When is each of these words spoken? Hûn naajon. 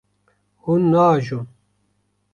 Hûn 0.63 0.81
naajon. 0.91 1.45